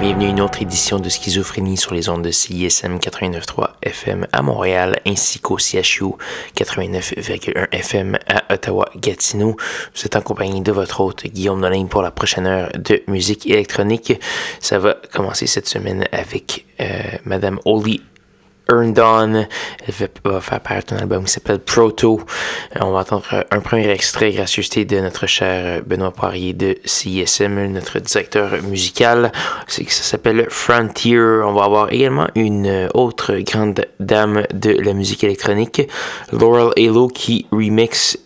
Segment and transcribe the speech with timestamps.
[0.00, 4.40] Bienvenue à une autre édition de Schizophrénie sur les ondes de CISM 89.3 FM à
[4.40, 6.14] Montréal ainsi qu'au CHU
[6.56, 9.56] 89.1 FM à Ottawa-Gatineau.
[9.94, 13.46] Vous êtes en compagnie de votre hôte Guillaume Nolin pour la prochaine heure de musique
[13.46, 14.18] électronique.
[14.58, 18.00] Ça va commencer cette semaine avec euh, Madame Oli
[18.70, 19.48] Earn Dawn.
[19.86, 22.20] Elle va faire paraître un album qui s'appelle Proto.
[22.76, 26.52] Euh, on va entendre euh, un premier extrait, gracieuseté de notre cher euh, Benoît Poirier
[26.52, 29.32] de CISM, notre directeur musical.
[29.66, 31.18] C'est que ça s'appelle Frontier.
[31.18, 35.82] On va avoir également une autre grande dame de la musique électronique,
[36.32, 38.18] Laurel Halo, qui remix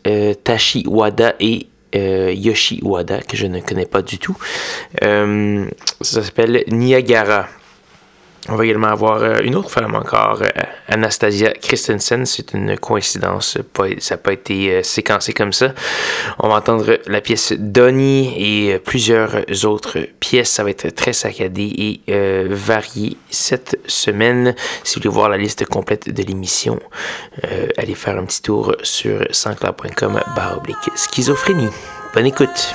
[0.44, 4.36] Tashi Wada et Yoshi Wada, que je ne connais pas du tout.
[5.00, 7.46] ça s'appelle Niagara.
[8.50, 12.26] On va également avoir euh, une autre femme encore, euh, Anastasia Christensen.
[12.26, 13.56] C'est une coïncidence,
[13.98, 15.72] ça n'a pas été euh, séquencé comme ça.
[16.38, 20.50] On va entendre la pièce Donnie et plusieurs autres pièces.
[20.50, 24.54] Ça va être très saccadé et varié cette semaine.
[24.82, 26.80] Si vous voulez voir la liste complète de l'émission,
[27.78, 30.20] allez faire un petit tour sur sansclair.com
[30.56, 31.70] oblique schizophrénie.
[32.14, 32.74] Bonne écoute!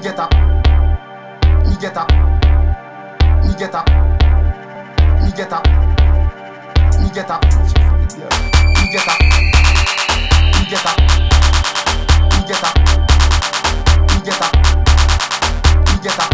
[0.00, 0.28] げた
[1.62, 2.06] 逃げた。
[3.42, 3.84] 逃げた。
[5.22, 5.62] 逃げた。
[6.90, 7.24] 逃げた。
[7.24, 7.40] 逃げた。
[8.40, 9.12] 逃げた。
[10.56, 10.90] 逃げた。
[12.30, 12.68] 逃げた。
[14.08, 14.46] 逃げた。
[15.86, 16.29] 逃げた。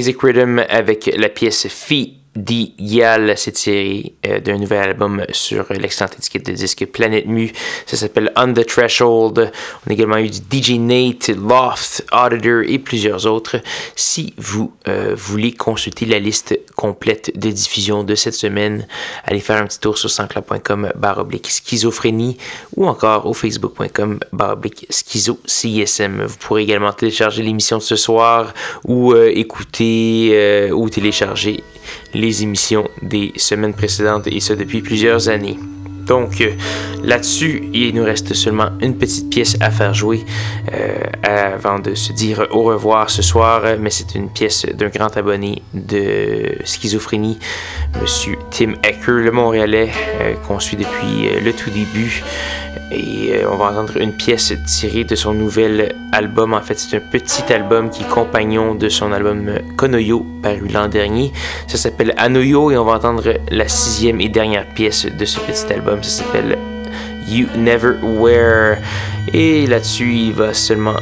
[0.00, 6.14] Basic Rhythm avec la pièce Fee Dial s'est tiré euh, d'un nouvel album sur l'excellente
[6.16, 7.50] étiquette de disque Planet Mu.
[7.86, 9.50] Ça s'appelle On the Threshold.
[9.86, 13.56] On a également eu du DJ Nate, Loft, Auditor et plusieurs autres.
[13.96, 18.86] Si vous euh, voulez consulter la liste complète de diffusion de cette semaine,
[19.24, 22.36] allez faire un petit tour sur sanscloud.com baroblique schizophrénie
[22.76, 26.22] ou encore au facebook.com baroblique schizo CSM.
[26.26, 28.54] Vous pourrez également télécharger l'émission de ce soir
[28.84, 31.64] ou euh, écouter ou télécharger
[32.20, 35.58] les émissions des semaines précédentes et ce depuis plusieurs années.
[36.06, 36.50] Donc euh,
[37.04, 40.24] là-dessus, il nous reste seulement une petite pièce à faire jouer
[40.72, 45.16] euh, avant de se dire au revoir ce soir, mais c'est une pièce d'un grand
[45.16, 47.38] abonné de schizophrénie,
[48.00, 49.90] Monsieur Tim Ecker, le Montréalais,
[50.20, 52.24] euh, qu'on suit depuis le tout début.
[52.92, 56.54] Et on va entendre une pièce tirée de son nouvel album.
[56.54, 60.88] En fait, c'est un petit album qui est compagnon de son album Konoyo, paru l'an
[60.88, 61.32] dernier.
[61.68, 65.72] Ça s'appelle Anoyo et on va entendre la sixième et dernière pièce de ce petit
[65.72, 66.02] album.
[66.02, 66.58] Ça s'appelle
[67.28, 68.78] You Never Wear.
[69.32, 70.96] Et là-dessus, il va seulement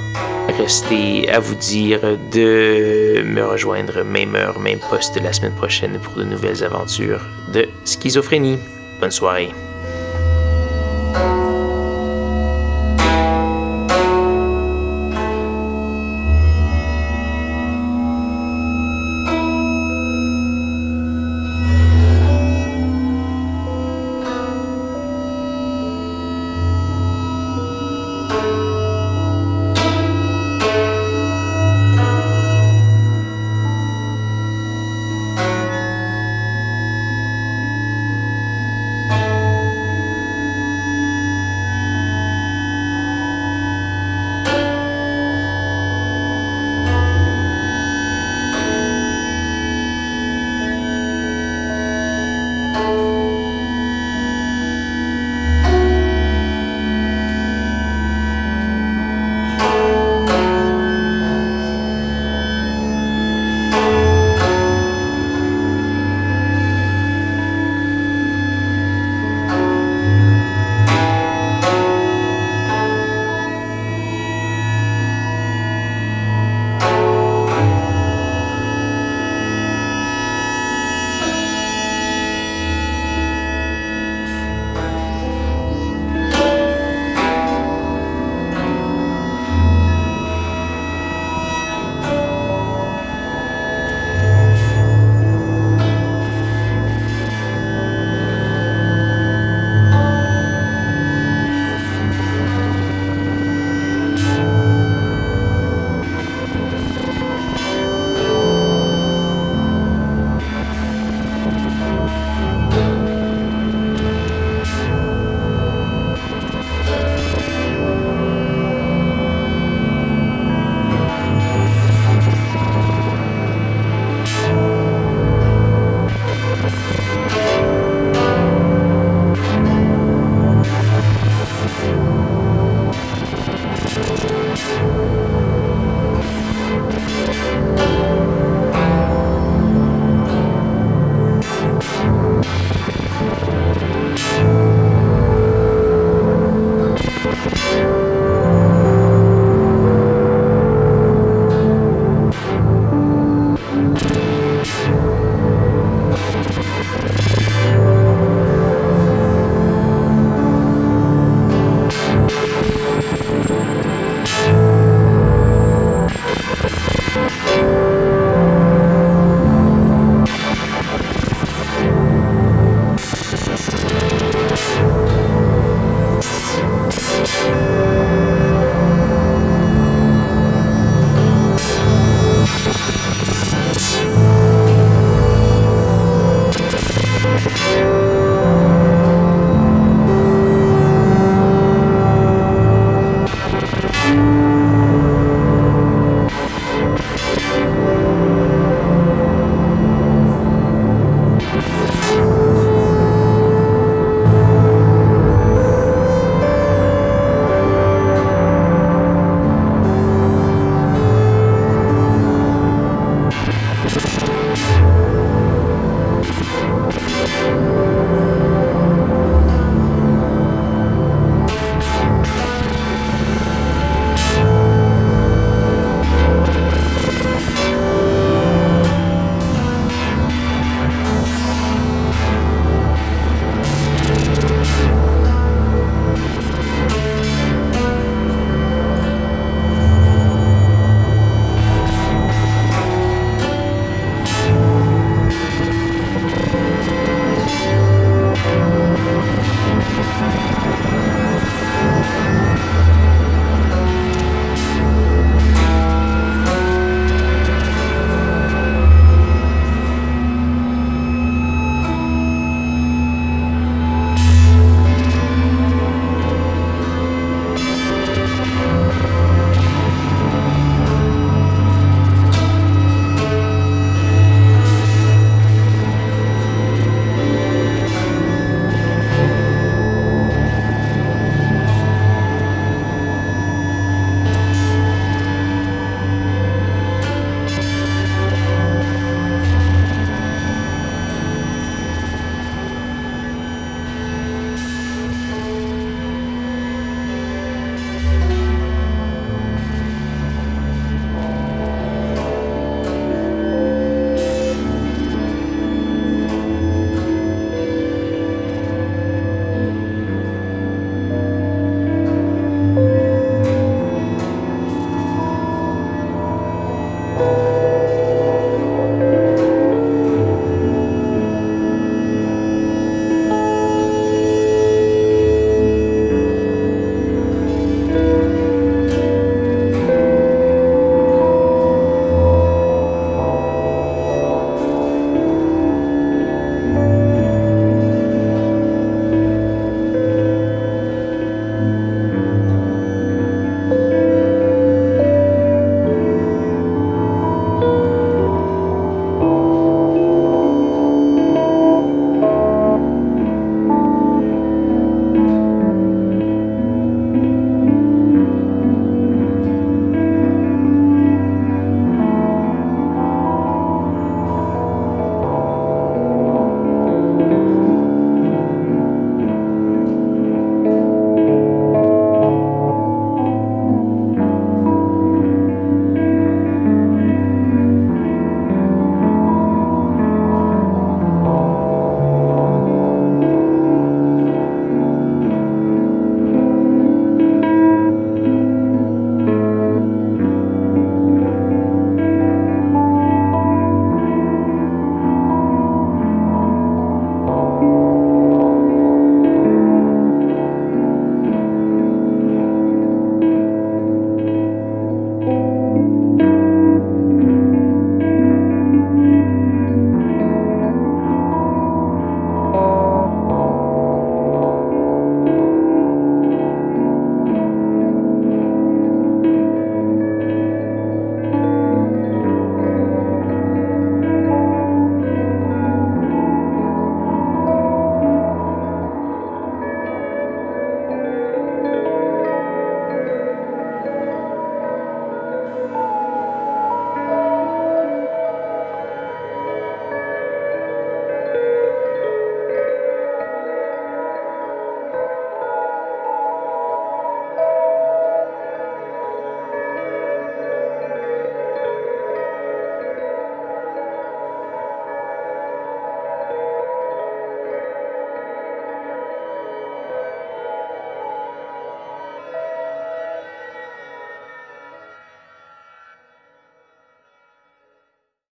[0.58, 2.00] rester à vous dire
[2.32, 7.22] de me rejoindre même heure, même poste la semaine prochaine pour de nouvelles aventures
[7.52, 8.58] de schizophrénie.
[9.00, 9.50] Bonne soirée.